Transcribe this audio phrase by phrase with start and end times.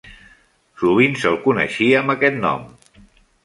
[0.83, 2.69] Sovint se'l coneixia amb aquest nom.